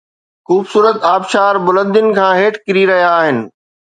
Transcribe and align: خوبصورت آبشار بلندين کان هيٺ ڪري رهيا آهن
خوبصورت 0.47 0.97
آبشار 1.15 1.53
بلندين 1.65 2.07
کان 2.17 2.31
هيٺ 2.39 2.55
ڪري 2.65 2.83
رهيا 2.93 3.13
آهن 3.21 3.37